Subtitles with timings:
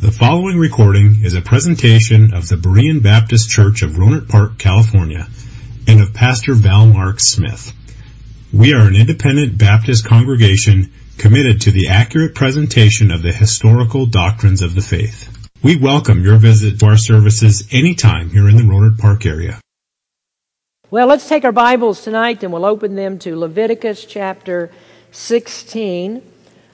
[0.00, 5.28] The following recording is a presentation of the Berean Baptist Church of Rohnert Park, California,
[5.86, 7.74] and of Pastor Val Mark Smith.
[8.50, 14.62] We are an independent Baptist congregation committed to the accurate presentation of the historical doctrines
[14.62, 15.28] of the faith.
[15.62, 19.60] We welcome your visit to our services anytime here in the Rohnert Park area.
[20.90, 24.70] Well, let's take our Bibles tonight and we'll open them to Leviticus chapter
[25.10, 26.22] 16.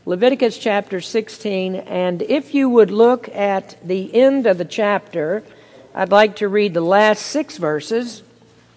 [0.08, 5.42] Leviticus chapter 16, and if you would look at the end of the chapter,
[5.96, 8.22] I'd like to read the last six verses,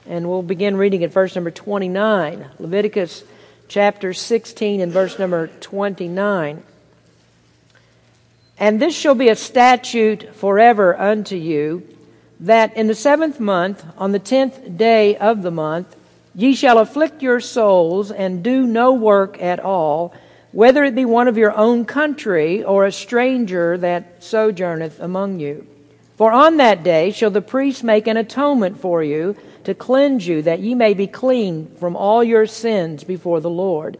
[0.07, 2.47] and we'll begin reading at verse number 29.
[2.57, 3.23] Leviticus
[3.67, 6.63] chapter 16 and verse number 29.
[8.57, 11.87] And this shall be a statute forever unto you,
[12.39, 15.95] that in the seventh month, on the tenth day of the month,
[16.33, 20.11] ye shall afflict your souls and do no work at all
[20.51, 25.67] whether it be one of your own country or a stranger that sojourneth among you.
[26.15, 30.41] For on that day shall the priest make an atonement for you to cleanse you,
[30.41, 33.97] that ye may be clean from all your sins before the Lord.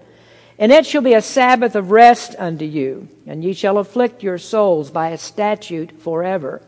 [0.57, 4.37] And it shall be a Sabbath of rest unto you, and ye shall afflict your
[4.37, 6.61] souls by a statute forever.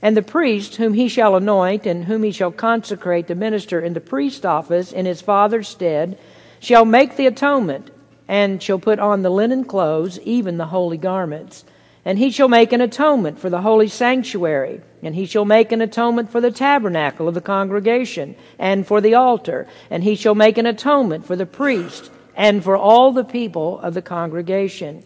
[0.00, 3.94] And the priest, whom he shall anoint, and whom he shall consecrate to minister in
[3.94, 6.18] the priest office in his father's stead,
[6.60, 7.90] shall make the atonement
[8.32, 11.66] and shall put on the linen clothes, even the holy garments.
[12.02, 15.82] And he shall make an atonement for the holy sanctuary, and he shall make an
[15.82, 20.56] atonement for the tabernacle of the congregation, and for the altar, and he shall make
[20.56, 25.04] an atonement for the priest, and for all the people of the congregation.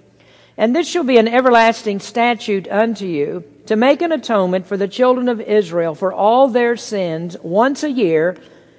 [0.57, 4.87] And this shall be an everlasting statute unto you, to make an atonement for the
[4.87, 8.37] children of Israel for all their sins once a year,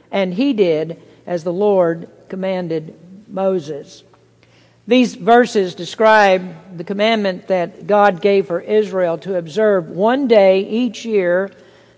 [0.09, 4.03] and he did as the Lord commanded Moses.
[4.87, 11.03] These verses describe the commandment that God gave for Israel to observe one day each
[11.03, 11.51] year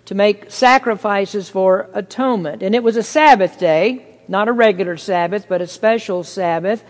[0.06, 2.64] to make sacrifices for atonement.
[2.64, 6.84] And it was a Sabbath day, not a regular Sabbath, but a special Sabbath.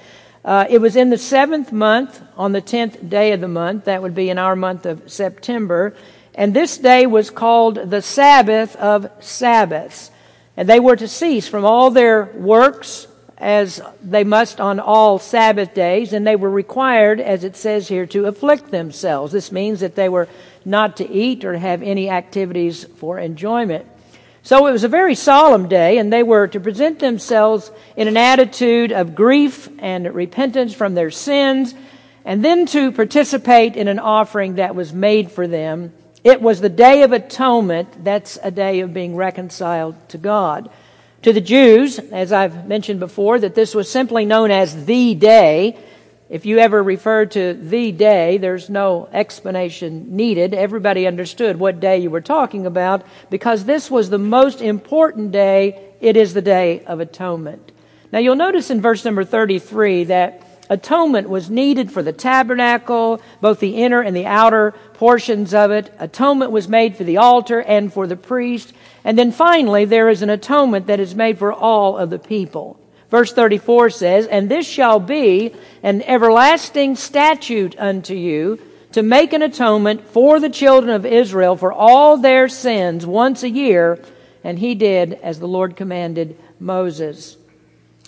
[0.46, 3.84] Uh, it was in the seventh month, on the tenth day of the month.
[3.84, 5.98] That would be in our month of September.
[6.34, 10.12] And this day was called the Sabbath of Sabbaths.
[10.56, 13.09] And they were to cease from all their works
[13.40, 18.06] as they must on all Sabbath days, and they were required, as it says here,
[18.08, 19.32] to afflict themselves.
[19.32, 20.28] This means that they were
[20.66, 23.86] not to eat or have any activities for enjoyment.
[24.44, 28.18] So it was a very solemn day, and they were to present themselves in an
[28.18, 31.74] attitude of grief and repentance from their sins,
[32.26, 35.94] and then to participate in an offering that was made for them.
[36.24, 38.04] It was the Day of Atonement.
[38.04, 40.70] That's a day of being reconciled to God.
[41.24, 45.78] To the Jews, as I've mentioned before, that this was simply known as the day.
[46.30, 50.54] If you ever refer to the day, there's no explanation needed.
[50.54, 55.94] Everybody understood what day you were talking about because this was the most important day.
[56.00, 57.74] It is the Day of Atonement.
[58.14, 63.60] Now you'll notice in verse number 33 that atonement was needed for the tabernacle, both
[63.60, 65.94] the inner and the outer portions of it.
[66.00, 68.74] Atonement was made for the altar and for the priest.
[69.04, 72.80] And then finally, there is an atonement that is made for all of the people.
[73.10, 78.60] Verse 34 says, And this shall be an everlasting statute unto you
[78.92, 83.50] to make an atonement for the children of Israel for all their sins once a
[83.50, 84.04] year.
[84.44, 87.38] And he did as the Lord commanded Moses.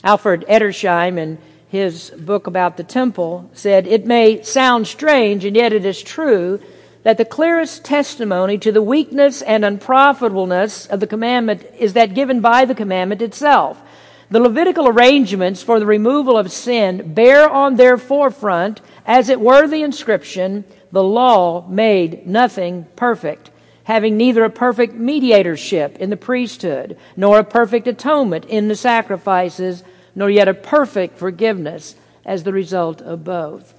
[0.03, 1.37] Alfred Edersheim, in
[1.71, 6.59] his book about the temple, said, It may sound strange, and yet it is true
[7.03, 12.41] that the clearest testimony to the weakness and unprofitableness of the commandment is that given
[12.41, 13.81] by the commandment itself.
[14.29, 19.65] The Levitical arrangements for the removal of sin bear on their forefront, as it were
[19.65, 23.49] the inscription, the law made nothing perfect,
[23.85, 29.85] having neither a perfect mediatorship in the priesthood, nor a perfect atonement in the sacrifices,
[30.15, 31.95] nor yet a perfect forgiveness
[32.25, 33.73] as the result of both.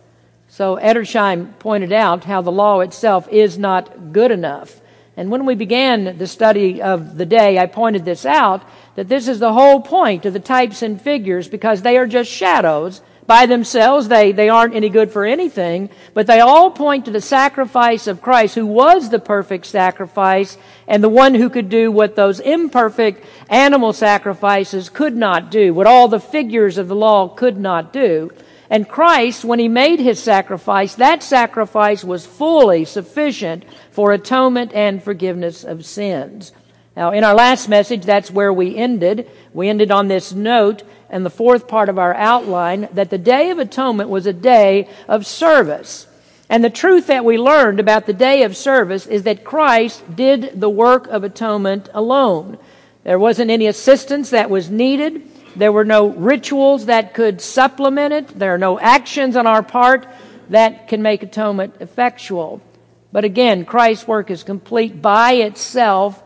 [0.48, 4.80] So Edersheim pointed out how the law itself is not good enough.
[5.16, 8.62] And when we began the study of the day, I pointed this out
[8.94, 12.30] that this is the whole point of the types and figures because they are just
[12.30, 13.02] shadows.
[13.26, 17.20] By themselves, they, they aren't any good for anything, but they all point to the
[17.20, 20.58] sacrifice of Christ, who was the perfect sacrifice
[20.88, 25.86] and the one who could do what those imperfect animal sacrifices could not do, what
[25.86, 28.30] all the figures of the law could not do.
[28.68, 35.02] And Christ, when he made his sacrifice, that sacrifice was fully sufficient for atonement and
[35.02, 36.52] forgiveness of sins.
[36.96, 39.30] Now, in our last message, that's where we ended.
[39.54, 43.50] We ended on this note and the fourth part of our outline that the Day
[43.50, 46.06] of Atonement was a day of service.
[46.48, 50.60] And the truth that we learned about the day of service is that Christ did
[50.60, 52.58] the work of atonement alone.
[53.04, 55.22] There wasn't any assistance that was needed.
[55.56, 58.38] There were no rituals that could supplement it.
[58.38, 60.06] There are no actions on our part
[60.50, 62.60] that can make atonement effectual.
[63.12, 66.22] But again, Christ's work is complete by itself,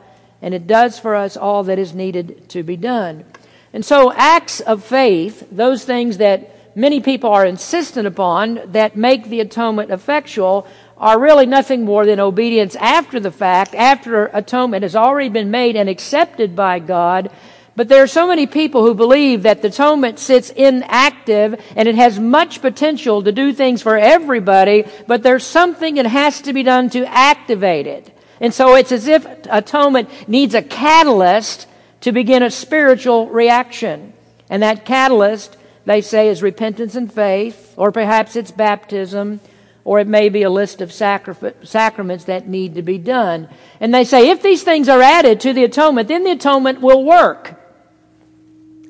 [0.46, 3.24] and it does for us all that is needed to be done.
[3.72, 9.28] And so, acts of faith, those things that many people are insistent upon that make
[9.28, 14.94] the atonement effectual are really nothing more than obedience after the fact, after atonement has
[14.94, 17.28] already been made and accepted by God.
[17.74, 21.96] But there are so many people who believe that the atonement sits inactive and it
[21.96, 26.62] has much potential to do things for everybody, but there's something that has to be
[26.62, 28.15] done to activate it.
[28.40, 31.66] And so it's as if atonement needs a catalyst
[32.02, 34.12] to begin a spiritual reaction.
[34.50, 35.56] And that catalyst
[35.86, 39.40] they say is repentance and faith, or perhaps it's baptism,
[39.84, 43.48] or it may be a list of sacraments that need to be done.
[43.78, 47.04] And they say if these things are added to the atonement, then the atonement will
[47.04, 47.54] work.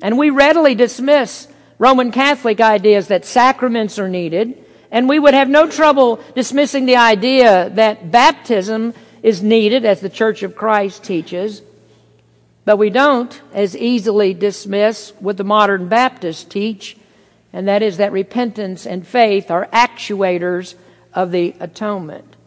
[0.01, 1.47] And we readily dismiss
[1.77, 6.95] Roman Catholic ideas that sacraments are needed, and we would have no trouble dismissing the
[6.95, 8.95] idea that baptism
[9.27, 11.61] is needed, as the Church of Christ teaches.
[12.63, 16.95] But we don't as easily dismiss what the modern Baptists teach,
[17.51, 20.75] and that is that repentance and faith are actuators
[21.13, 22.37] of the atonement.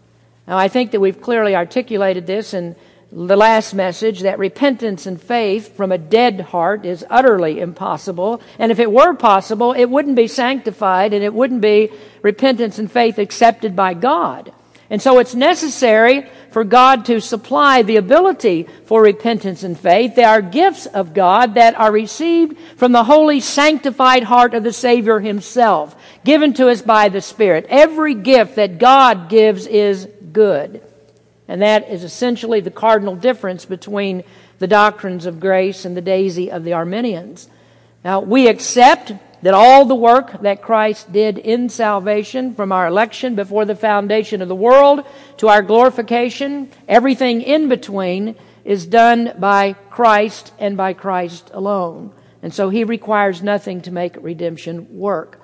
[0.48, 2.74] Now, I think that we've clearly articulated this in
[3.12, 8.40] the last message that repentance and faith from a dead heart is utterly impossible.
[8.58, 11.90] And if it were possible, it wouldn't be sanctified and it wouldn't be
[12.22, 14.54] repentance and faith accepted by God.
[14.90, 20.16] And so it's necessary for God to supply the ability for repentance and faith.
[20.16, 24.72] They are gifts of God that are received from the holy, sanctified heart of the
[24.72, 25.94] Savior Himself,
[26.25, 27.66] given to us by the Spirit.
[27.69, 30.82] Every gift that God gives is good.
[31.46, 34.25] And that is essentially the cardinal difference between
[34.58, 37.48] the doctrines of grace and the daisy of the Arminians.
[38.04, 43.34] Now, we accept that all the work that Christ did in salvation from our election
[43.34, 45.04] before the foundation of the world
[45.38, 52.12] to our glorification, everything in between is done by Christ and by Christ alone.
[52.42, 55.40] And so he requires nothing to make redemption work.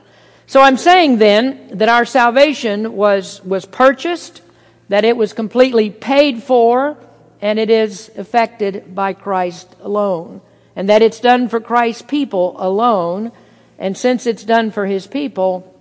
[0.46, 4.42] So I'm saying then that our salvation was, was purchased,
[4.88, 6.96] that it was completely paid for,
[7.40, 10.40] and it is effected by Christ alone.
[10.76, 13.32] And that it's done for Christ's people alone
[13.78, 15.72] and since it's done for his people,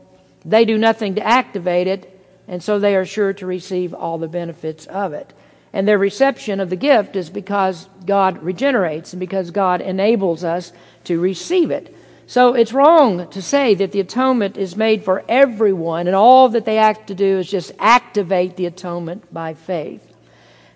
[0.43, 2.11] they do nothing to activate it,
[2.47, 5.33] and so they are sure to receive all the benefits of it.
[5.73, 10.71] And their reception of the gift is because God regenerates and because God enables us
[11.05, 11.93] to receive it.
[12.27, 16.65] So it's wrong to say that the atonement is made for everyone and all that
[16.65, 20.01] they have to do is just activate the atonement by faith.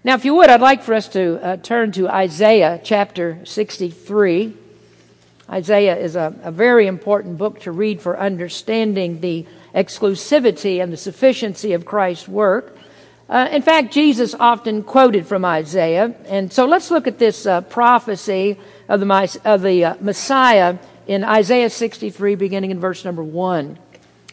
[0.03, 4.53] Now, if you would, I'd like for us to uh, turn to Isaiah chapter 63.
[5.49, 10.97] Isaiah is a, a very important book to read for understanding the exclusivity and the
[10.97, 12.77] sufficiency of Christ's work.
[13.27, 16.15] Uh, in fact, Jesus often quoted from Isaiah.
[16.27, 18.57] And so let's look at this uh, prophecy
[18.87, 23.77] of the, of the uh, Messiah in Isaiah 63, beginning in verse number 1.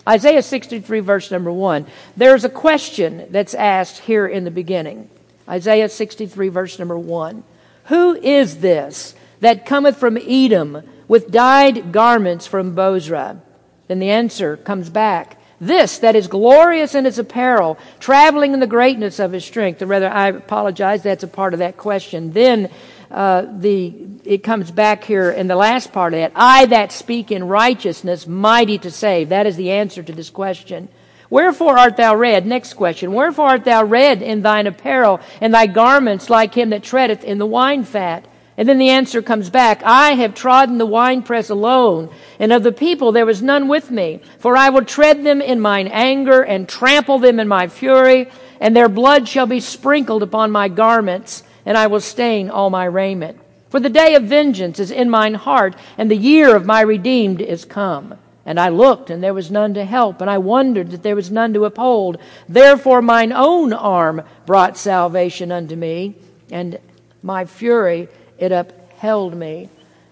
[0.08, 1.86] Isaiah 63, verse number 1.
[2.16, 5.10] There's a question that's asked here in the beginning.
[5.48, 7.42] Isaiah 63, verse number 1.
[7.86, 10.82] Who is this that cometh from Edom?
[11.08, 13.40] With dyed garments from Bozrah?
[13.88, 15.40] Then the answer comes back.
[15.60, 19.80] This that is glorious in its apparel, traveling in the greatness of his strength.
[19.80, 22.32] Or rather, I apologize, that's a part of that question.
[22.32, 22.70] Then
[23.10, 23.94] uh, the
[24.24, 26.32] it comes back here in the last part of that.
[26.34, 29.28] I that speak in righteousness, mighty to save.
[29.28, 30.88] That is the answer to this question.
[31.30, 32.46] Wherefore art thou red?
[32.46, 33.12] Next question.
[33.12, 37.38] Wherefore art thou red in thine apparel, and thy garments like him that treadeth in
[37.38, 38.26] the wine fat?
[38.58, 42.08] And then the answer comes back, I have trodden the winepress alone,
[42.38, 44.20] and of the people there was none with me.
[44.38, 48.74] For I will tread them in mine anger, and trample them in my fury, and
[48.74, 53.38] their blood shall be sprinkled upon my garments, and I will stain all my raiment.
[53.68, 57.42] For the day of vengeance is in mine heart, and the year of my redeemed
[57.42, 58.14] is come.
[58.46, 61.30] And I looked, and there was none to help, and I wondered that there was
[61.30, 62.16] none to uphold.
[62.48, 66.14] Therefore mine own arm brought salvation unto me,
[66.50, 66.78] and
[67.22, 69.68] my fury it upheld me.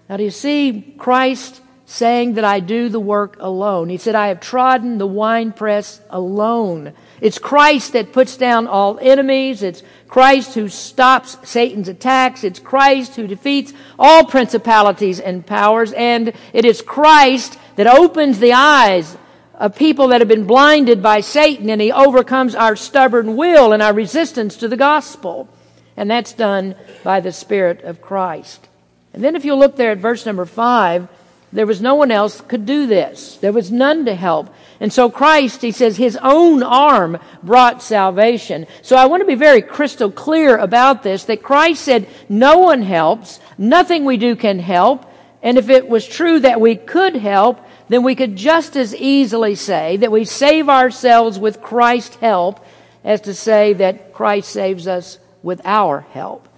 [0.09, 3.89] Now, do you see Christ saying that I do the work alone?
[3.89, 6.93] He said, I have trodden the winepress alone.
[7.21, 9.63] It's Christ that puts down all enemies.
[9.63, 12.43] It's Christ who stops Satan's attacks.
[12.43, 15.91] It's Christ who defeats all principalities and powers.
[15.93, 19.17] And it is Christ that opens the eyes
[19.55, 23.81] of people that have been blinded by Satan and he overcomes our stubborn will and
[23.81, 25.49] our resistance to the gospel.
[25.97, 28.67] And that's done by the Spirit of Christ.
[29.13, 31.07] And then if you look there at verse number five,
[31.53, 33.37] there was no one else could do this.
[33.37, 34.53] There was none to help.
[34.81, 38.67] And so Christ, he says, his own arm brought salvation.
[38.81, 42.81] So I want to be very crystal clear about this, that Christ said, no one
[42.81, 45.05] helps, nothing we do can help,
[45.41, 49.55] and if it was true that we could help, then we could just as easily
[49.55, 52.65] say that we save ourselves with Christ's help
[53.03, 56.49] as to say that Christ saves us with our help.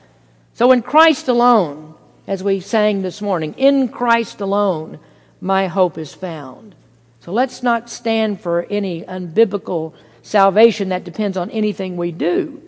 [0.53, 1.93] So in Christ alone,
[2.25, 4.99] as we sang this morning, in Christ alone,
[5.41, 6.73] my hope is found.
[7.19, 12.61] So let's not stand for any unbiblical salvation that depends on anything we do.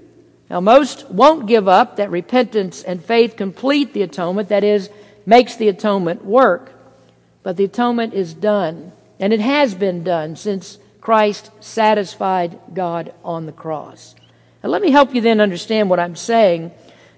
[0.50, 4.90] Now, most won't give up that repentance and faith complete the atonement, that is,
[5.26, 6.74] makes the atonement work.
[7.44, 13.46] But the atonement is done, and it has been done since Christ satisfied God on
[13.46, 14.16] the cross.
[14.64, 16.72] Now, let me help you then understand what I'm saying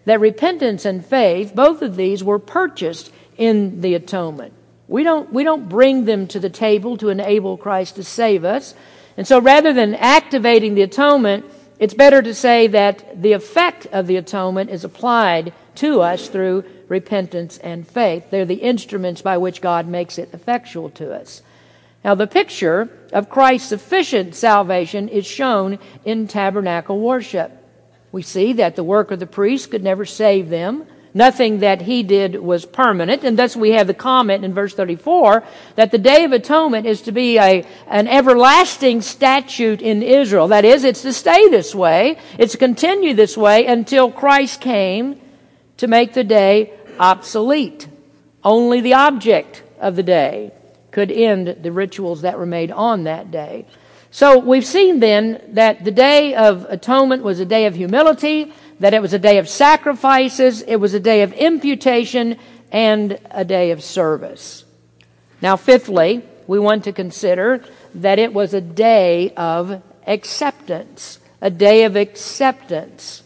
[0.05, 4.53] that repentance and faith, both of these were purchased in the atonement.
[4.87, 8.73] We don't, we don't bring them to the table to enable Christ to save us.
[9.15, 11.45] And so rather than activating the atonement,
[11.79, 16.63] it's better to say that the effect of the atonement is applied to us through
[16.87, 18.29] repentance and faith.
[18.29, 21.41] They're the instruments by which God makes it effectual to us.
[22.03, 27.51] Now, the picture of Christ's sufficient salvation is shown in tabernacle worship.
[28.11, 30.85] We see that the work of the priest could never save them.
[31.13, 35.43] Nothing that he did was permanent, and thus we have the comment in verse 34
[35.75, 40.47] that the Day of Atonement is to be a, an everlasting statute in Israel.
[40.47, 45.19] That is, it's to stay this way, it's to continue this way until Christ came
[45.77, 47.89] to make the day obsolete.
[48.41, 50.53] Only the object of the day
[50.91, 53.65] could end the rituals that were made on that day.
[54.11, 58.93] So we've seen then that the Day of Atonement was a day of humility, that
[58.93, 62.37] it was a day of sacrifices, it was a day of imputation,
[62.71, 64.65] and a day of service.
[65.41, 67.63] Now, fifthly, we want to consider
[67.95, 71.19] that it was a day of acceptance.
[71.41, 73.23] A day of acceptance.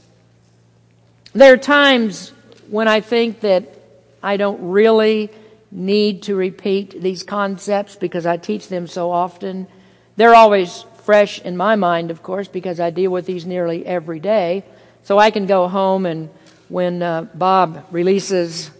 [1.33, 2.31] There are times
[2.69, 3.75] when I think that
[4.23, 5.31] I don't really
[5.75, 9.67] need to repeat these concepts because I teach them so often.
[10.15, 14.19] They're always fresh in my mind, of course, because I deal with these nearly every
[14.19, 14.63] day.
[15.03, 16.29] So I can go home and
[16.69, 18.71] when uh, Bob releases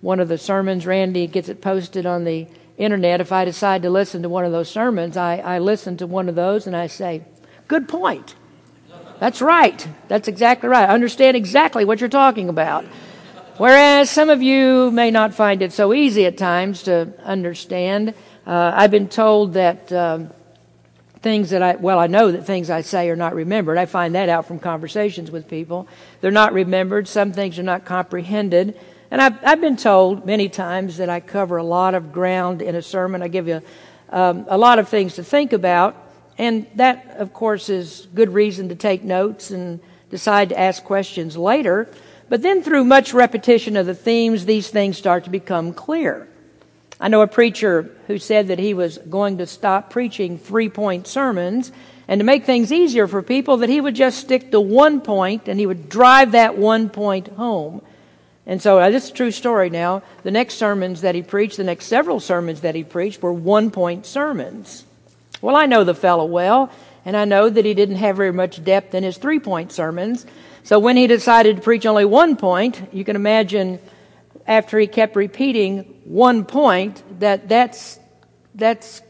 [0.00, 3.20] one of the sermons, Randy gets it posted on the internet.
[3.20, 6.28] If I decide to listen to one of those sermons, I, I listen to one
[6.28, 7.22] of those and I say,
[7.66, 8.34] Good point.
[9.18, 9.86] That's right.
[10.08, 10.88] That's exactly right.
[10.88, 12.84] I understand exactly what you're talking about.
[13.58, 18.14] Whereas some of you may not find it so easy at times to understand.
[18.46, 19.92] Uh, I've been told that.
[19.92, 20.30] Um,
[21.22, 23.78] things that I, well, I know that things I say are not remembered.
[23.78, 25.86] I find that out from conversations with people.
[26.20, 27.06] They're not remembered.
[27.06, 28.78] Some things are not comprehended.
[29.10, 32.74] And I've, I've been told many times that I cover a lot of ground in
[32.74, 33.22] a sermon.
[33.22, 33.62] I give you
[34.10, 35.96] um, a lot of things to think about.
[36.38, 39.80] And that, of course, is good reason to take notes and
[40.10, 41.88] decide to ask questions later.
[42.28, 46.28] But then through much repetition of the themes, these things start to become clear.
[47.00, 51.06] I know a preacher who said that he was going to stop preaching three point
[51.06, 51.72] sermons
[52.06, 55.48] and to make things easier for people that he would just stick to one point
[55.48, 57.82] and he would drive that one point home.
[58.46, 60.02] And so uh, this is a true story now.
[60.22, 63.70] The next sermons that he preached, the next several sermons that he preached were one
[63.70, 64.84] point sermons.
[65.40, 66.70] Well, I know the fellow well,
[67.04, 70.26] and I know that he didn't have very much depth in his three point sermons.
[70.64, 73.80] So when he decided to preach only one point, you can imagine
[74.46, 77.98] after he kept repeating one point that that's
[78.54, 79.02] that's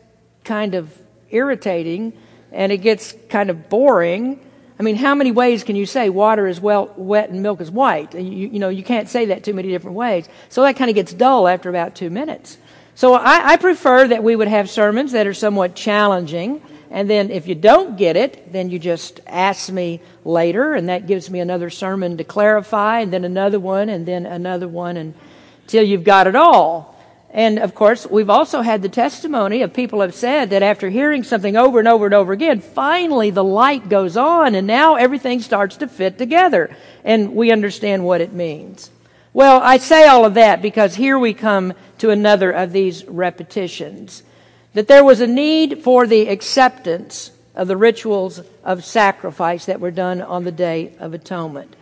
[0.45, 0.91] kind of
[1.31, 2.13] irritating
[2.53, 4.41] and it gets kind of boring.
[4.79, 7.71] I mean, how many ways can you say water is well wet and milk is
[7.71, 8.15] white?
[8.15, 10.29] You, you know, you can't say that too many different ways.
[10.49, 12.57] So that kind of gets dull after about two minutes.
[12.95, 17.31] So I, I prefer that we would have sermons that are somewhat challenging and then
[17.31, 21.41] if you don't get it, then you just ask me later, and that gives me
[21.41, 26.27] another sermon to clarify, and then another one, and then another one, until you've got
[26.27, 26.95] it all.
[27.31, 31.23] And of course, we've also had the testimony of people have said that after hearing
[31.23, 35.41] something over and over and over again, finally the light goes on and now everything
[35.41, 38.91] starts to fit together and we understand what it means.
[39.33, 44.25] Well, I say all of that because here we come to another of these repetitions
[44.75, 49.91] that there was a need for the acceptance of the rituals of sacrifice that were
[49.91, 51.77] done on the Day of Atonement.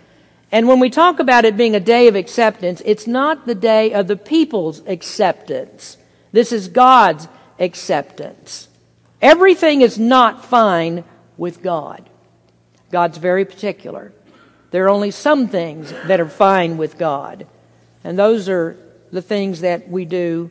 [0.53, 3.93] And when we talk about it being a day of acceptance, it's not the day
[3.93, 5.97] of the people's acceptance.
[6.33, 7.29] This is God's
[7.59, 8.69] acceptance.
[9.23, 11.05] Everything is not fine
[11.37, 12.09] with God.
[12.91, 14.13] God's very particular.
[14.73, 17.47] There are only some things that are fine with God.
[18.03, 18.77] And those are
[19.13, 20.51] the things that we do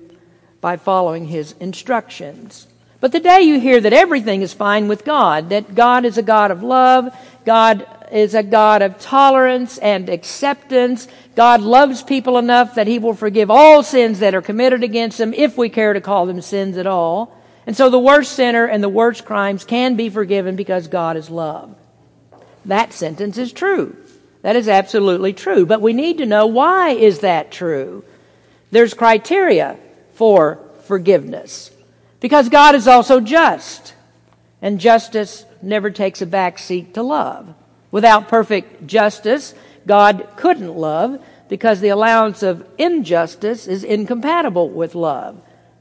[0.62, 2.68] by following His instructions.
[3.00, 6.22] But the day you hear that everything is fine with God, that God is a
[6.22, 12.76] God of love, God is a God of tolerance and acceptance, God loves people enough
[12.76, 16.02] that He will forgive all sins that are committed against Him if we care to
[16.02, 17.36] call them sins at all.
[17.66, 21.30] And so the worst sinner and the worst crimes can be forgiven because God is
[21.30, 21.76] love.
[22.66, 23.96] That sentence is true.
[24.42, 25.66] That is absolutely true.
[25.66, 28.04] But we need to know why is that true?
[28.72, 29.78] There's criteria
[30.20, 31.72] for forgiveness.
[32.20, 33.94] Because God is also just.
[34.62, 37.56] And justice never takes a back seat to love.
[37.90, 39.56] Without perfect justice,
[39.88, 45.40] God couldn't love because the allowance of injustice is incompatible with love.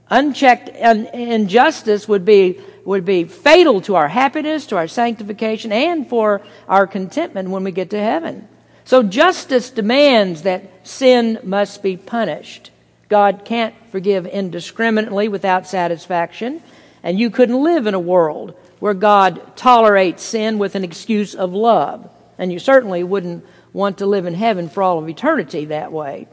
[0.08, 6.42] Unchecked injustice would be, would be fatal to our happiness, to our sanctification, and for
[6.68, 8.46] our contentment when we get to heaven.
[8.84, 12.70] So justice demands that sin must be punished.
[13.08, 16.62] God can't forgive indiscriminately without satisfaction,
[17.02, 21.52] and you couldn't live in a world where God tolerates sin with an excuse of
[21.52, 22.10] love.
[22.38, 26.28] And you certainly wouldn't want to live in heaven for all of eternity that way.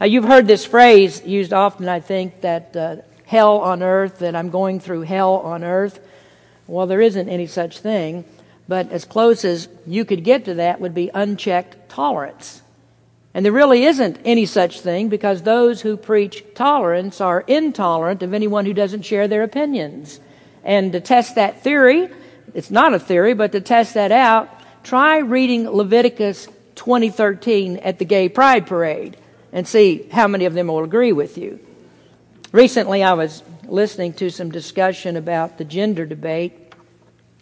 [0.00, 4.34] Now, you've heard this phrase used often, I think, that uh, hell on earth, that
[4.34, 6.00] I'm going through hell on earth.
[6.66, 8.24] Well, there isn't any such thing,
[8.68, 12.61] but as close as you could get to that would be unchecked tolerance.
[13.34, 18.34] And there really isn't any such thing because those who preach tolerance are intolerant of
[18.34, 20.20] anyone who doesn't share their opinions.
[20.64, 22.10] And to test that theory,
[22.54, 24.50] it's not a theory, but to test that out,
[24.84, 29.16] try reading Leviticus 2013 at the Gay Pride Parade
[29.52, 31.58] and see how many of them will agree with you.
[32.52, 36.74] Recently, I was listening to some discussion about the gender debate.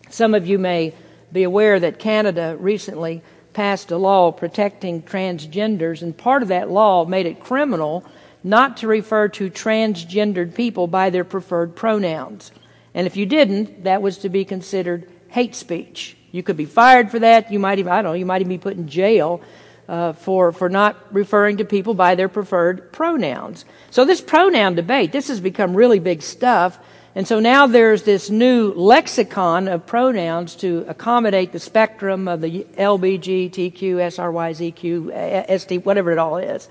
[0.08, 0.94] Some of you may
[1.32, 7.04] be aware that Canada recently passed a law protecting transgenders, and part of that law
[7.04, 8.04] made it criminal
[8.42, 12.52] not to refer to transgendered people by their preferred pronouns.
[12.94, 16.16] And if you didn't, that was to be considered hate speech.
[16.32, 17.52] You could be fired for that.
[17.52, 19.40] You might even, I don't know, you might even be put in jail
[19.88, 23.64] uh, for, for not referring to people by their preferred pronouns.
[23.90, 26.78] So this pronoun debate, this has become really big stuff.
[27.14, 32.64] And so now there's this new lexicon of pronouns to accommodate the spectrum of the
[32.78, 36.68] LBGTQ, SRYZQ, ST, whatever it all is.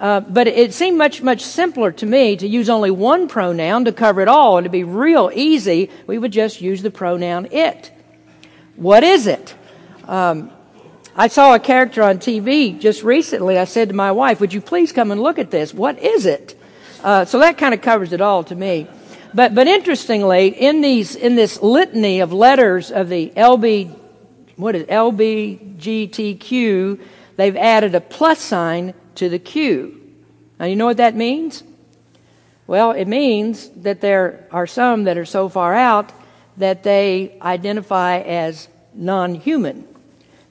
[0.00, 3.92] Uh, but it seemed much, much simpler to me to use only one pronoun to
[3.92, 5.90] cover it all and to be real easy.
[6.08, 7.92] We would just use the pronoun it.
[8.74, 9.54] What is it?
[10.08, 10.50] Um,
[11.14, 13.58] I saw a character on TV just recently.
[13.58, 15.72] I said to my wife, Would you please come and look at this?
[15.72, 16.58] What is it?
[17.04, 18.88] Uh, so that kind of covers it all to me.
[19.34, 23.96] But, but interestingly, in these, in this litany of letters of the LB,
[24.56, 27.00] what is LBGTQ,
[27.36, 30.00] they've added a plus sign to the Q.
[30.58, 31.62] Now, you know what that means?
[32.66, 36.12] Well, it means that there are some that are so far out
[36.58, 39.88] that they identify as non human.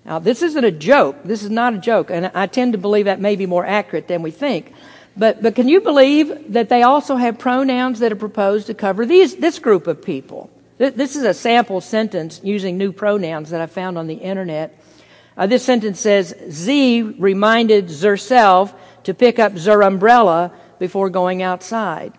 [0.04, 1.18] Now, this isn't a joke.
[1.24, 2.10] This is not a joke.
[2.10, 4.74] And I tend to believe that may be more accurate than we think.
[5.16, 9.06] But, but can you believe that they also have pronouns that are proposed to cover
[9.06, 10.50] these, this group of people?
[10.78, 14.82] This is a sample sentence using new pronouns that I found on the internet.
[15.38, 22.14] Uh, this sentence says, Z reminded Zerself to pick up Zer umbrella before going outside.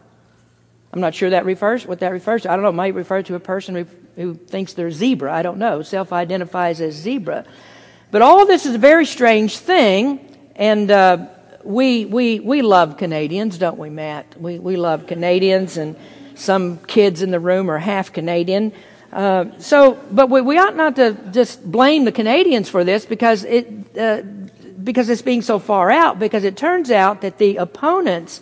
[0.92, 2.52] I'm not sure that refers what that refers to.
[2.52, 2.68] I don't know.
[2.68, 5.32] It might refer to a person who thinks they're zebra.
[5.32, 5.82] I don't know.
[5.82, 7.46] Self-identifies as zebra.
[8.10, 10.20] But all this is a very strange thing,
[10.54, 11.26] and uh,
[11.64, 14.40] we we we love Canadians, don't we, Matt?
[14.40, 15.96] We we love Canadians, and
[16.34, 18.72] some kids in the room are half Canadian.
[19.12, 23.44] Uh, so, but we, we ought not to just blame the Canadians for this because
[23.44, 24.22] it uh,
[24.82, 26.18] because it's being so far out.
[26.18, 28.40] Because it turns out that the opponents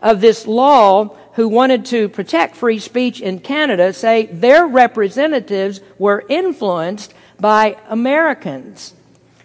[0.00, 6.24] of this law who wanted to protect free speech in Canada say their representatives were
[6.28, 8.94] influenced by Americans.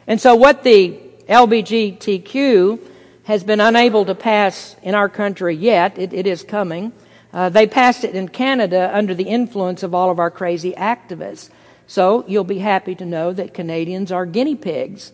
[0.05, 2.79] And so what the LBGTQ
[3.27, 6.93] has been unable to pass in our country yet, it, it is coming,
[7.33, 11.49] uh, they passed it in Canada under the influence of all of our crazy activists.
[11.87, 15.11] So you'll be happy to know that Canadians are guinea pigs.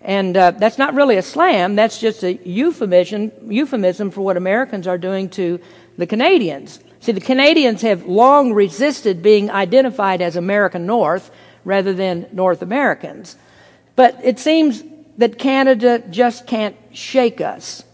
[0.00, 4.86] And uh, that's not really a slam, that's just a euphemism, euphemism for what Americans
[4.86, 5.60] are doing to
[5.98, 6.80] the Canadians.
[7.00, 11.30] See, the Canadians have long resisted being identified as American North
[11.66, 13.36] rather than North Americans.
[13.96, 14.82] But it seems
[15.18, 17.84] that Canada just can't shake us.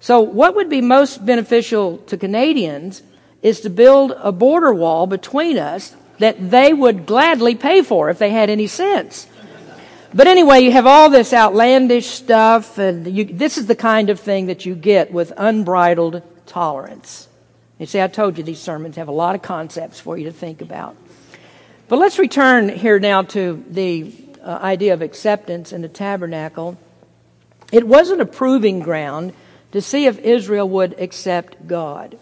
[0.00, 3.02] So, what would be most beneficial to Canadians
[3.42, 8.18] is to build a border wall between us that they would gladly pay for if
[8.18, 9.26] they had any sense.
[10.12, 14.18] But anyway, you have all this outlandish stuff, and you, this is the kind of
[14.18, 17.28] thing that you get with unbridled tolerance.
[17.78, 20.32] You see, I told you these sermons have a lot of concepts for you to
[20.32, 20.96] think about.
[21.88, 24.12] But let's return here now to the
[24.48, 26.78] uh, idea of acceptance in the tabernacle.
[27.70, 29.34] It wasn't a proving ground
[29.72, 32.18] to see if Israel would accept God.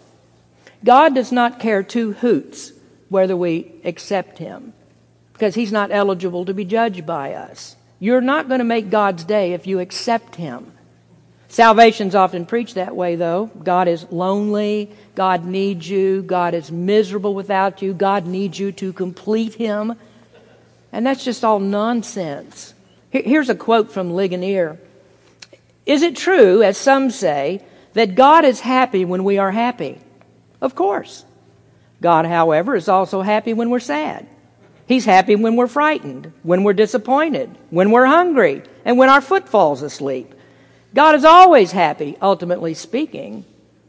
[0.83, 2.73] God does not care two hoots
[3.07, 4.73] whether we accept Him
[5.31, 7.77] because He's not eligible to be judged by us.
[7.97, 10.73] You're not going to make God's day if you accept Him.
[11.47, 13.49] Salvation's often preached that way, though.
[13.63, 14.91] God is lonely.
[15.15, 16.23] God needs you.
[16.23, 17.93] God is miserable without you.
[17.93, 19.95] God needs you to complete Him.
[20.91, 22.73] And that's just all nonsense.
[23.09, 24.79] Here's a quote from Ligonier
[25.85, 27.61] Is it true, as some say,
[27.93, 29.99] that God is happy when we are happy?
[30.61, 31.25] Of course.
[32.01, 34.27] God, however, is also happy when we're sad.
[34.87, 39.49] He's happy when we're frightened, when we're disappointed, when we're hungry, and when our foot
[39.49, 40.33] falls asleep.
[40.93, 43.43] God is always happy, ultimately speaking.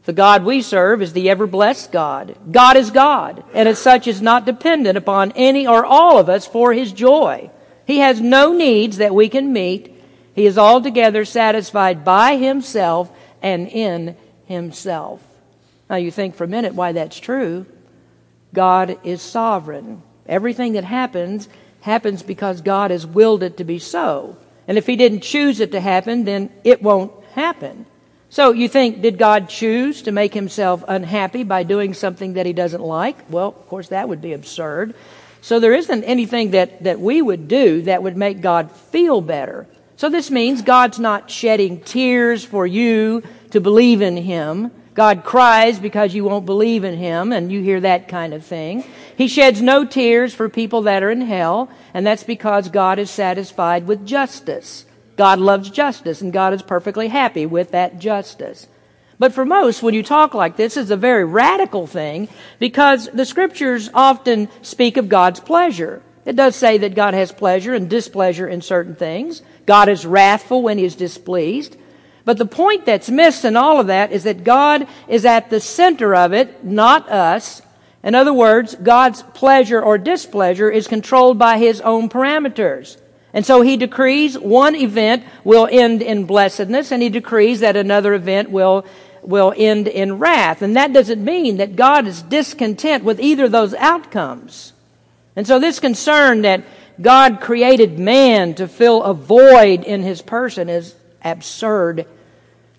[0.05, 2.35] The God we serve is the ever blessed God.
[2.51, 6.47] God is God, and as such is not dependent upon any or all of us
[6.47, 7.51] for his joy.
[7.85, 9.95] He has no needs that we can meet.
[10.33, 15.21] He is altogether satisfied by himself and in himself.
[15.89, 17.65] Now you think for a minute why that's true.
[18.53, 20.01] God is sovereign.
[20.27, 21.49] Everything that happens
[21.81, 24.37] happens because God has willed it to be so.
[24.67, 27.85] And if he didn't choose it to happen, then it won't happen.
[28.31, 32.53] So you think, did God choose to make himself unhappy by doing something that he
[32.53, 33.17] doesn't like?
[33.29, 34.93] Well, of course, that would be absurd.
[35.41, 39.65] So there isn't anything that, that we would do that would make God feel better.
[39.95, 44.71] So this means God's not shedding tears for you to believe in him.
[44.93, 48.83] God cries because you won't believe in him, and you hear that kind of thing.
[49.15, 53.09] He sheds no tears for people that are in hell, and that's because God is
[53.09, 54.85] satisfied with justice.
[55.19, 58.67] God loves justice, and God is perfectly happy with that justice.
[59.19, 63.25] But for most, when you talk like this, it's a very radical thing because the
[63.25, 66.01] scriptures often speak of God's pleasure.
[66.23, 69.41] It does say that God has pleasure and displeasure in certain things.
[69.65, 71.75] God is wrathful when he is displeased.
[72.23, 75.59] But the point that's missed in all of that is that God is at the
[75.59, 77.61] center of it, not us.
[78.05, 82.95] In other words, God's pleasure or displeasure is controlled by his own parameters.
[83.33, 88.13] And so he decrees one event will end in blessedness, and he decrees that another
[88.13, 88.85] event will,
[89.21, 90.61] will end in wrath.
[90.61, 94.73] And that doesn't mean that God is discontent with either of those outcomes.
[95.35, 96.63] And so this concern that
[96.99, 102.07] God created man to fill a void in his person is absurd.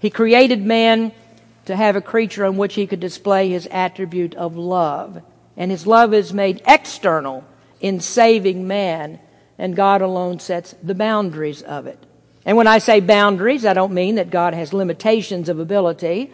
[0.01, 1.13] He created man
[1.67, 5.23] to have a creature on which he could display his attribute of love.
[5.57, 7.45] And his love is made external
[7.81, 9.21] in saving man
[9.61, 11.99] and God alone sets the boundaries of it.
[12.46, 16.33] And when I say boundaries, I don't mean that God has limitations of ability.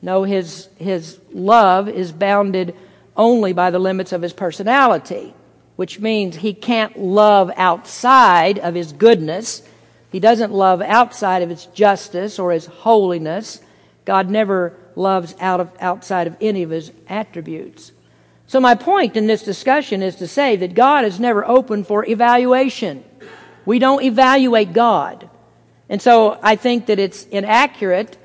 [0.00, 2.76] No, his, his love is bounded
[3.16, 5.34] only by the limits of his personality,
[5.74, 9.64] which means he can't love outside of his goodness.
[10.12, 13.60] He doesn't love outside of his justice or his holiness.
[14.04, 17.90] God never loves out of, outside of any of his attributes.
[18.48, 22.06] So, my point in this discussion is to say that God is never open for
[22.06, 23.04] evaluation.
[23.66, 25.28] We don't evaluate God.
[25.90, 28.16] And so, I think that it's inaccurate,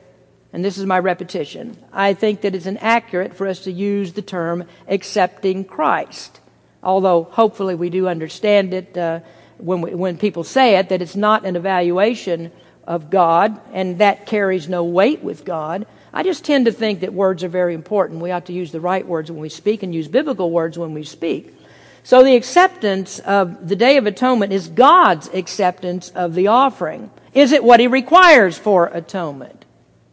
[0.54, 4.22] and this is my repetition I think that it's inaccurate for us to use the
[4.22, 6.40] term accepting Christ.
[6.82, 9.20] Although, hopefully, we do understand it uh,
[9.58, 12.54] when, we, when people say it, that it's not an evaluation
[12.86, 15.86] of God, and that carries no weight with God.
[16.14, 18.22] I just tend to think that words are very important.
[18.22, 20.94] We ought to use the right words when we speak and use biblical words when
[20.94, 21.56] we speak.
[22.04, 27.10] So the acceptance of the Day of Atonement is God's acceptance of the offering.
[27.34, 29.66] Is it what He requires for atonement?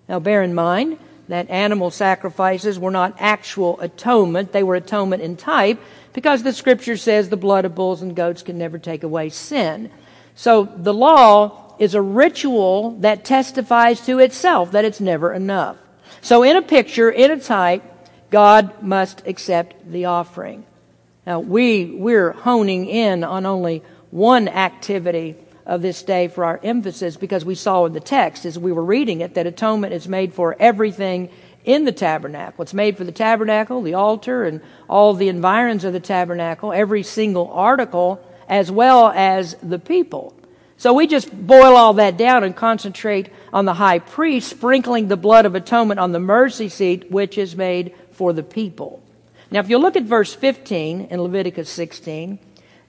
[0.09, 4.53] Now bear in mind that animal sacrifices were not actual atonement.
[4.53, 5.81] They were atonement in type
[6.13, 9.91] because the scripture says the blood of bulls and goats can never take away sin.
[10.35, 15.79] So the law is a ritual that testifies to itself that it's never enough.
[16.21, 17.83] So in a picture, in a type,
[18.31, 20.67] God must accept the offering.
[21.27, 27.17] Now we, we're honing in on only one activity of this day for our emphasis
[27.17, 30.35] because we saw in the text as we were reading it that atonement is made
[30.35, 31.31] for everything
[31.65, 32.63] in the tabernacle.
[32.63, 37.03] It's made for the tabernacle, the altar, and all the environs of the tabernacle, every
[37.03, 40.35] single article, as well as the people.
[40.81, 45.17] So we just boil all that down and concentrate on the high priest sprinkling the
[45.19, 49.03] blood of atonement on the mercy seat, which is made for the people.
[49.51, 52.39] Now, if you look at verse 15 in Leviticus 16,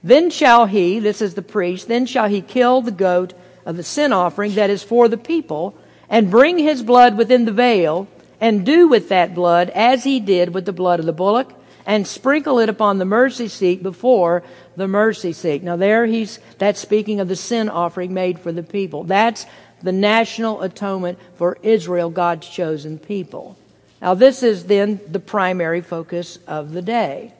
[0.02, 3.34] then shall he, this is the priest, then shall he kill the goat
[3.66, 5.76] of the sin offering that is for the people,
[6.08, 8.08] and bring his blood within the veil,
[8.40, 11.52] and do with that blood as he did with the blood of the bullock,
[11.86, 14.42] and sprinkle it upon the mercy seat before
[14.76, 15.62] the mercy seat.
[15.62, 19.04] Now there he's, that's speaking of the sin offering made for the people.
[19.04, 19.46] That's
[19.82, 23.56] the national atonement for Israel, God's chosen people.
[24.00, 27.32] Now this is then the primary focus of the day.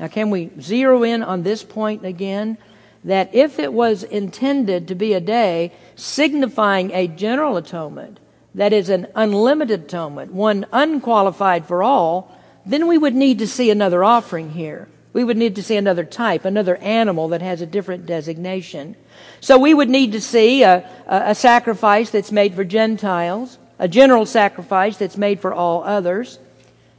[0.00, 2.58] Now can we zero in on this point again?
[3.04, 8.18] That if it was intended to be a day signifying a general atonement,
[8.54, 12.36] that is an unlimited atonement, one unqualified for all,
[12.68, 14.88] then we would need to see another offering here.
[15.14, 18.94] We would need to see another type, another animal that has a different designation.
[19.40, 23.88] So we would need to see a, a, a sacrifice that's made for Gentiles, a
[23.88, 26.38] general sacrifice that's made for all others.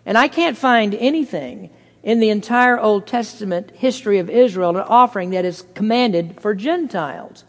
[0.05, 1.69] And I can't find anything
[2.01, 7.43] in the entire Old Testament history of Israel an offering that is commanded for Gentiles.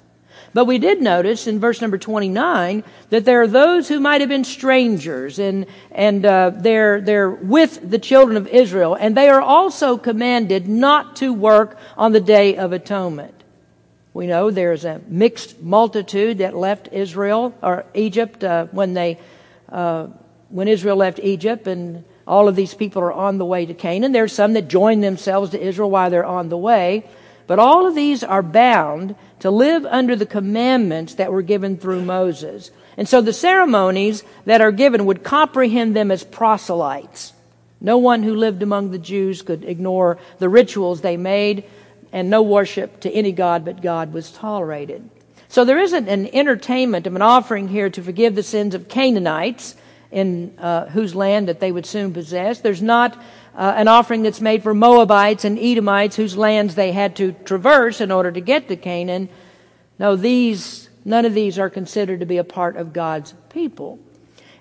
[0.52, 4.28] But we did notice in verse number 29 that there are those who might have
[4.28, 9.40] been strangers and, and uh, they're, they're with the children of Israel, and they are
[9.40, 13.34] also commanded not to work on the Day of Atonement.
[14.12, 19.18] We know there's a mixed multitude that left Israel or Egypt uh, when they
[19.70, 20.08] uh,
[20.48, 24.10] when Israel left Egypt, and all of these people are on the way to Canaan.
[24.10, 27.04] There's some that join themselves to Israel while they're on the way,
[27.50, 32.00] but all of these are bound to live under the commandments that were given through
[32.00, 32.70] Moses.
[32.96, 37.32] And so the ceremonies that are given would comprehend them as proselytes.
[37.80, 41.64] No one who lived among the Jews could ignore the rituals they made,
[42.12, 45.10] and no worship to any God but God was tolerated.
[45.48, 49.74] So there isn't an entertainment of an offering here to forgive the sins of Canaanites
[50.12, 52.60] in uh, whose land that they would soon possess.
[52.60, 53.20] There's not
[53.60, 58.00] uh, an offering that's made for Moabites and Edomites whose lands they had to traverse
[58.00, 59.28] in order to get to Canaan.
[59.98, 63.98] No, these, none of these are considered to be a part of God's people.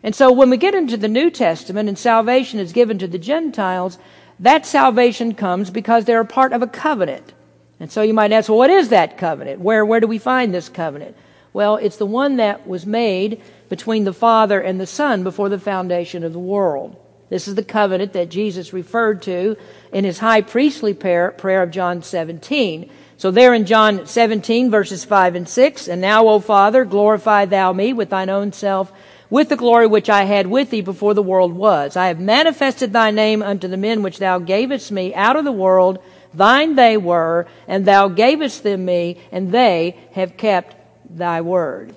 [0.04, 3.18] And so when we get into the New Testament and salvation is given to the
[3.18, 3.98] Gentiles,
[4.38, 7.32] that salvation comes because they're a part of a covenant.
[7.80, 9.62] And so you might ask, well, what is that covenant?
[9.62, 11.16] Where, where do we find this covenant?
[11.54, 15.58] Well, it's the one that was made between the Father and the Son before the
[15.58, 16.98] foundation of the world.
[17.30, 19.56] This is the covenant that Jesus referred to
[19.94, 22.90] in his high priestly prayer, prayer of John 17.
[23.18, 27.72] So there in John 17 verses 5 and 6, And now, O Father, glorify thou
[27.74, 28.92] me with thine own self,
[29.30, 31.96] with the glory which I had with thee before the world was.
[31.96, 35.52] I have manifested thy name unto the men which thou gavest me out of the
[35.52, 36.00] world.
[36.34, 40.76] Thine they were, and thou gavest them me, and they have kept
[41.10, 41.94] thy word.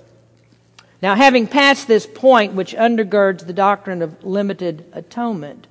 [1.03, 5.67] Now, having passed this point which undergirds the doctrine of limited atonement,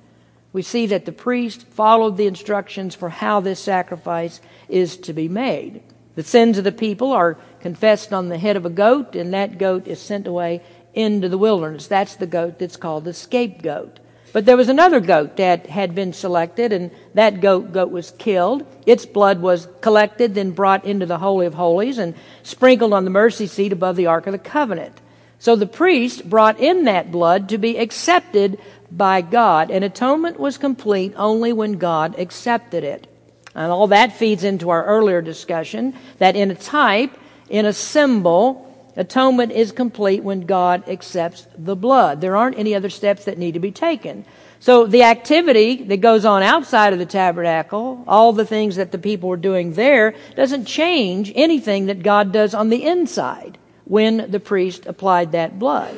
[0.53, 5.27] we see that the priest followed the instructions for how this sacrifice is to be
[5.27, 5.81] made.
[6.13, 9.57] The sins of the people are confessed on the head of a goat, and that
[9.57, 10.61] goat is sent away
[10.93, 11.87] into the wilderness.
[11.87, 13.99] That's the goat that's called the scapegoat.
[14.33, 18.67] But there was another goat that had been selected, and that goat, goat was killed.
[18.85, 23.09] Its blood was collected, then brought into the Holy of Holies and sprinkled on the
[23.09, 24.99] mercy seat above the Ark of the Covenant.
[25.43, 28.57] So the priest brought in that blood to be accepted
[28.89, 33.07] by God, and atonement was complete only when God accepted it.
[33.53, 37.11] And all that feeds into our earlier discussion that in a type,
[37.49, 42.21] in a symbol, atonement is complete when God accepts the blood.
[42.21, 44.23] There aren't any other steps that need to be taken.
[44.61, 48.97] So the activity that goes on outside of the tabernacle, all the things that the
[48.97, 54.39] people are doing there, doesn't change anything that God does on the inside when the
[54.39, 55.95] priest applied that blood.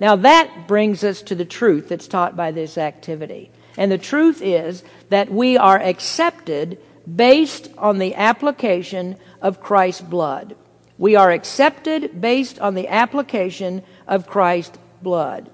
[0.00, 3.50] Now that brings us to the truth that's taught by this activity.
[3.76, 6.78] And the truth is that we are accepted
[7.14, 10.56] based on the application of Christ's blood.
[10.98, 15.50] We are accepted based on the application of Christ's blood.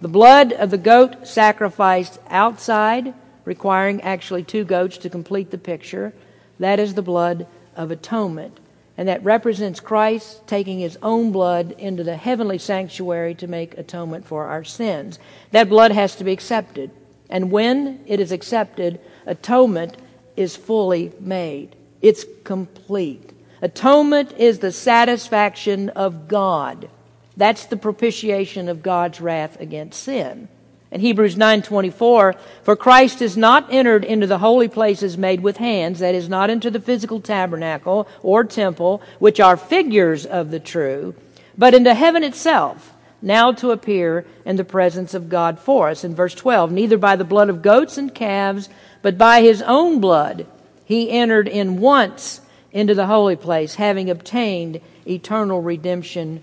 [0.00, 3.12] The blood of the goat sacrificed outside,
[3.44, 6.14] requiring actually two goats to complete the picture,
[6.58, 8.59] that is the blood of atonement
[9.00, 14.26] and that represents Christ taking his own blood into the heavenly sanctuary to make atonement
[14.26, 15.18] for our sins.
[15.52, 16.90] That blood has to be accepted.
[17.30, 19.96] And when it is accepted, atonement
[20.36, 21.76] is fully made.
[22.02, 23.32] It's complete.
[23.62, 26.90] Atonement is the satisfaction of God.
[27.38, 30.46] That's the propitiation of God's wrath against sin.
[30.92, 36.00] In Hebrews 9:24, for Christ is not entered into the holy places made with hands,
[36.00, 41.14] that is not into the physical tabernacle or temple, which are figures of the true,
[41.56, 46.02] but into heaven itself, now to appear in the presence of God for us.
[46.02, 48.68] In verse 12, neither by the blood of goats and calves,
[49.00, 50.44] but by his own blood
[50.84, 52.40] he entered in once
[52.72, 56.42] into the holy place, having obtained eternal redemption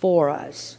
[0.00, 0.76] for us.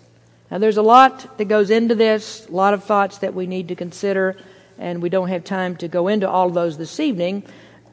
[0.49, 3.67] Now, there's a lot that goes into this, a lot of thoughts that we need
[3.67, 4.37] to consider,
[4.77, 7.43] and we don't have time to go into all of those this evening.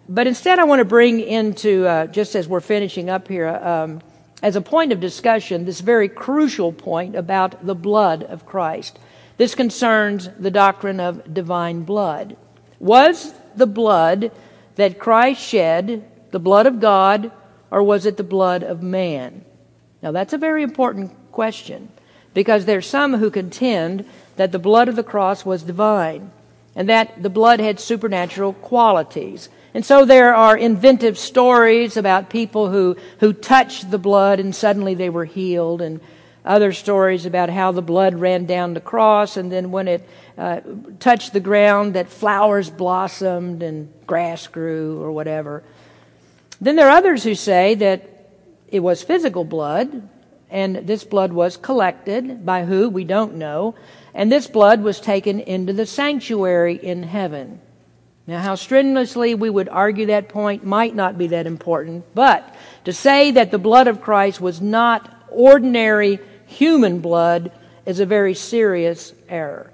[0.09, 4.03] But instead, I want to bring into, uh, just as we're finishing up here, um,
[4.41, 8.99] as a point of discussion, this very crucial point about the blood of Christ.
[9.37, 12.37] This concerns the doctrine of divine blood.
[12.79, 14.31] Was the blood
[14.77, 17.33] that Christ shed the blood of God,
[17.71, 19.45] or was it the blood of man?
[20.03, 21.89] Now, that's a very important question
[22.35, 24.05] because there's some who contend
[24.37, 26.31] that the blood of the cross was divine
[26.77, 29.49] and that the blood had supernatural qualities.
[29.73, 34.95] And so there are inventive stories about people who, who touched the blood and suddenly
[34.95, 36.01] they were healed, and
[36.45, 40.61] other stories about how the blood ran down the cross, and then when it uh,
[41.01, 45.63] touched the ground, that flowers blossomed and grass grew or whatever.
[46.61, 48.29] Then there are others who say that
[48.69, 50.09] it was physical blood,
[50.55, 53.75] and this blood was collected by who we don't know,
[54.15, 57.61] and this blood was taken into the sanctuary in heaven.
[58.29, 62.93] Now, how strenuously we would argue that point might not be that important, but to
[62.93, 67.51] say that the blood of Christ was not ordinary human blood
[67.85, 69.73] is a very serious error.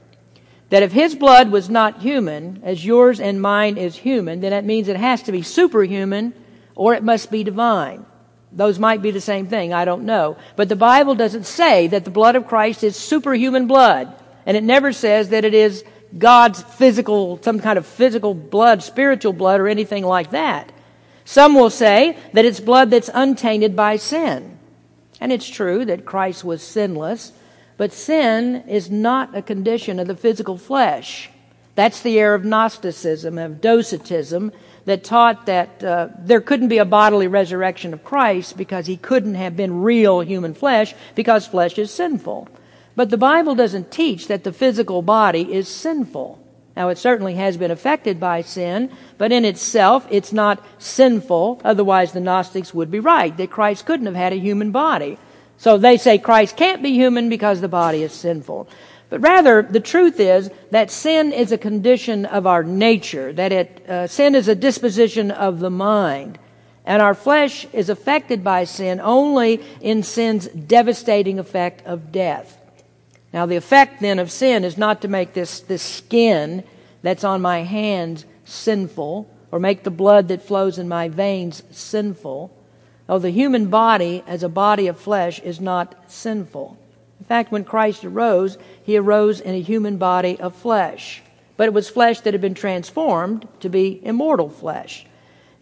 [0.71, 4.65] That if his blood was not human, as yours and mine is human, then that
[4.65, 6.33] means it has to be superhuman
[6.75, 8.07] or it must be divine.
[8.53, 10.37] Those might be the same thing, I don't know.
[10.57, 14.13] But the Bible doesn't say that the blood of Christ is superhuman blood,
[14.45, 15.85] and it never says that it is
[16.17, 20.73] God's physical, some kind of physical blood, spiritual blood, or anything like that.
[21.25, 24.59] Some will say that it's blood that's untainted by sin.
[25.21, 27.33] And it's true that Christ was sinless,
[27.77, 31.31] but sin is not a condition of the physical flesh.
[31.77, 34.51] That's the error of Gnosticism, of Docetism,
[34.85, 39.35] that taught that uh, there couldn't be a bodily resurrection of Christ because he couldn't
[39.35, 42.49] have been real human flesh because flesh is sinful.
[42.97, 46.39] But the Bible doesn't teach that the physical body is sinful.
[46.77, 51.61] Now, it certainly has been affected by sin, but in itself, it's not sinful.
[51.65, 55.19] Otherwise, the Gnostics would be right that Christ couldn't have had a human body.
[55.59, 58.67] So they say Christ can't be human because the body is sinful.
[59.11, 63.89] But rather, the truth is that sin is a condition of our nature, that it,
[63.89, 66.39] uh, sin is a disposition of the mind.
[66.87, 72.57] And our flesh is affected by sin only in sin's devastating effect of death.
[73.33, 76.65] Now, the effect then of sin is not to make this, this skin
[77.03, 82.57] that's on my hands sinful or make the blood that flows in my veins sinful.
[83.09, 86.79] Oh, the human body as a body of flesh is not sinful.
[87.31, 91.23] Fact, when Christ arose, he arose in a human body of flesh.
[91.57, 95.07] But it was flesh that had been transformed to be immortal flesh.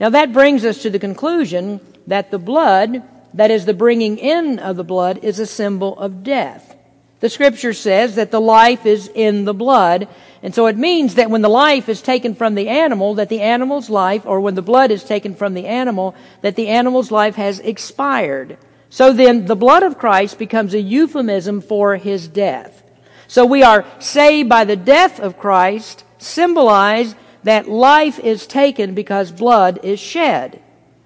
[0.00, 3.02] Now that brings us to the conclusion that the blood,
[3.34, 6.74] that is the bringing in of the blood, is a symbol of death.
[7.20, 10.08] The scripture says that the life is in the blood,
[10.42, 13.42] and so it means that when the life is taken from the animal, that the
[13.42, 17.34] animal's life, or when the blood is taken from the animal, that the animal's life
[17.34, 18.56] has expired.
[18.90, 22.82] So then the blood of Christ becomes a euphemism for his death.
[23.26, 29.30] So we are saved by the death of Christ, symbolized that life is taken because
[29.30, 30.62] blood is shed.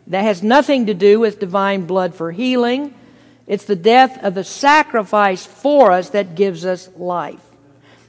[0.07, 2.95] That has nothing to do with divine blood for healing.
[3.47, 7.42] It's the death of the sacrifice for us that gives us life.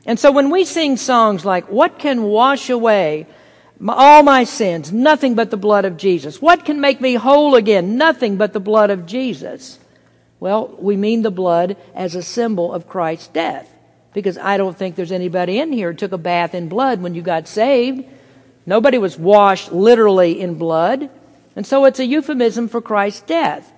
[0.06, 3.28] And so when we sing songs like, What can wash away
[3.89, 4.91] all my sins?
[4.91, 6.41] Nothing but the blood of Jesus.
[6.41, 7.98] What can make me whole again?
[7.98, 9.80] Nothing but the blood of Jesus.
[10.39, 13.69] Well, we mean the blood as a symbol of Christ's death.
[14.13, 17.15] Because I don't think there's anybody in here who took a bath in blood when
[17.15, 18.06] you got saved.
[18.65, 21.10] Nobody was washed literally in blood.
[21.56, 23.72] And so it's a euphemism for Christ's death.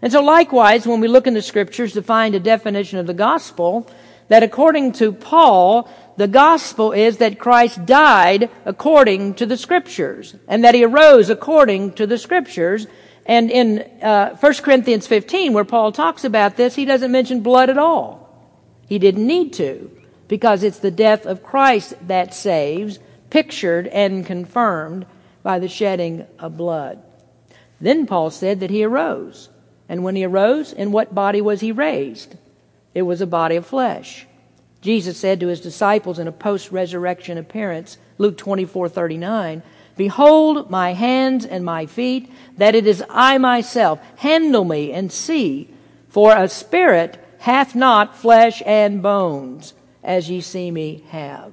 [0.00, 3.14] And so likewise, when we look in the scriptures to find a definition of the
[3.14, 3.88] gospel,
[4.28, 5.88] that according to Paul,
[6.22, 11.94] the gospel is that Christ died according to the scriptures, and that he arose according
[11.94, 12.86] to the scriptures.
[13.26, 17.70] And in uh, 1 Corinthians 15, where Paul talks about this, he doesn't mention blood
[17.70, 18.38] at all.
[18.86, 19.90] He didn't need to,
[20.28, 25.06] because it's the death of Christ that saves, pictured and confirmed
[25.42, 27.02] by the shedding of blood.
[27.80, 29.48] Then Paul said that he arose.
[29.88, 32.36] And when he arose, in what body was he raised?
[32.94, 34.28] It was a body of flesh.
[34.82, 39.62] Jesus said to his disciples in a post resurrection appearance, Luke 24 39,
[39.96, 44.00] Behold my hands and my feet, that it is I myself.
[44.16, 45.70] Handle me and see,
[46.08, 51.52] for a spirit hath not flesh and bones, as ye see me have.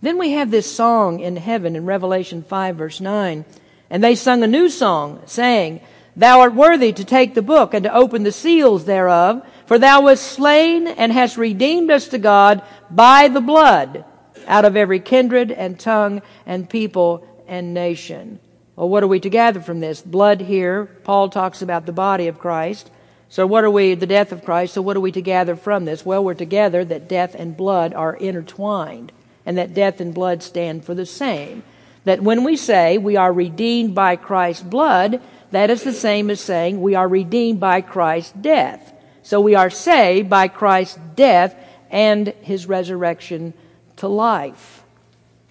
[0.00, 3.44] Then we have this song in heaven in Revelation 5 verse 9.
[3.88, 5.80] And they sung a new song, saying,
[6.16, 10.02] Thou art worthy to take the book and to open the seals thereof, for thou
[10.02, 12.60] wast slain and hast redeemed us to God
[12.90, 14.04] by the blood
[14.46, 18.38] out of every kindred and tongue and people and nation.
[18.76, 20.02] Well, what are we to gather from this?
[20.02, 22.90] Blood here, Paul talks about the body of Christ.
[23.30, 25.86] So what are we, the death of Christ, so what are we to gather from
[25.86, 26.04] this?
[26.04, 29.10] Well, we're to gather that death and blood are intertwined
[29.46, 31.62] and that death and blood stand for the same.
[32.04, 36.42] That when we say we are redeemed by Christ's blood, that is the same as
[36.42, 38.91] saying we are redeemed by Christ's death.
[39.22, 41.54] So we are saved by Christ's death
[41.90, 43.54] and his resurrection
[43.96, 44.82] to life.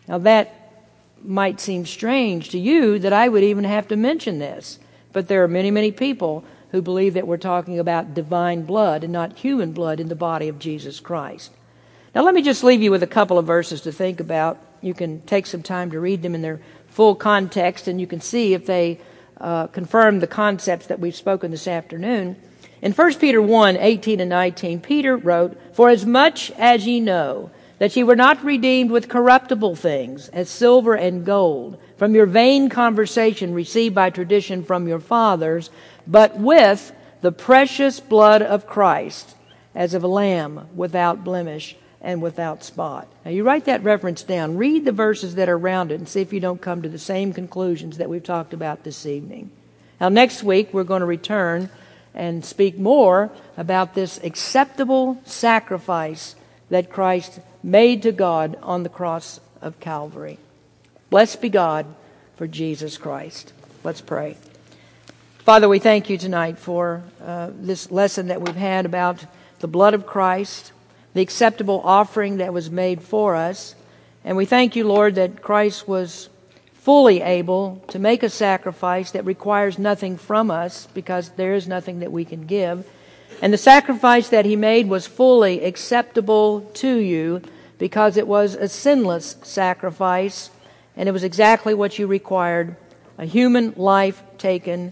[0.08, 0.58] Now that
[1.24, 4.80] might seem strange to you that I would even have to mention this,
[5.14, 9.14] but there are many, many people who believe that we're talking about divine blood and
[9.14, 11.52] not human blood in the body of Jesus Christ.
[12.16, 14.58] Now, let me just leave you with a couple of verses to think about.
[14.82, 18.20] You can take some time to read them in their full context, and you can
[18.20, 19.00] see if they
[19.40, 22.36] uh, confirm the concepts that we've spoken this afternoon.
[22.82, 27.52] In 1 Peter 1 18 and 19, Peter wrote, For as much as ye know
[27.78, 32.70] that ye were not redeemed with corruptible things, as silver and gold, from your vain
[32.70, 35.70] conversation received by tradition from your fathers,
[36.08, 39.36] but with the precious blood of Christ,
[39.76, 43.08] as of a lamb without blemish and without spot.
[43.24, 44.58] Now you write that reference down.
[44.58, 46.98] Read the verses that are around it and see if you don't come to the
[46.98, 49.52] same conclusions that we've talked about this evening.
[50.00, 51.70] Now next week we're going to return
[52.14, 56.36] and speak more about this acceptable sacrifice
[56.70, 60.38] that Christ made to God on the cross of Calvary.
[61.09, 61.86] Blessed be God
[62.36, 63.53] for Jesus Christ.
[63.84, 64.38] Let's pray.
[65.39, 69.26] Father, we thank you tonight for uh, this lesson that we've had about
[69.59, 70.72] the blood of Christ
[71.14, 73.76] the acceptable offering that was made for us.
[74.24, 76.30] And we thank you, Lord, that Christ was
[76.82, 82.00] fully able to make a sacrifice that requires nothing from us because there is nothing
[82.00, 82.90] that we can give.
[83.40, 87.44] And the sacrifice that he made was fully acceptable to you
[87.78, 90.50] because it was a sinless sacrifice
[90.98, 92.76] and it was exactly what you required
[93.20, 94.92] a human life taken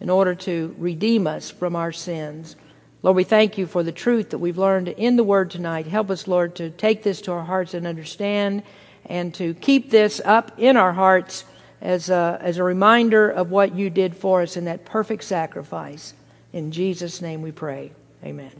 [0.00, 2.56] in order to redeem us from our sins.
[3.02, 5.86] Lord, we thank you for the truth that we've learned in the Word tonight.
[5.86, 8.62] Help us, Lord, to take this to our hearts and understand
[9.08, 11.44] and to keep this up in our hearts
[11.80, 16.14] as a, as a reminder of what you did for us in that perfect sacrifice.
[16.52, 17.92] In Jesus' name we pray.
[18.24, 18.50] Amen.